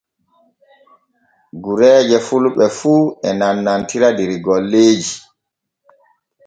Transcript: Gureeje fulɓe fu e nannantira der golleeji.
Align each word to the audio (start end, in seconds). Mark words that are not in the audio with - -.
Gureeje 1.63 2.17
fulɓe 2.27 2.65
fu 2.77 2.93
e 3.27 3.29
nannantira 3.39 4.09
der 4.17 4.31
golleeji. 4.45 5.15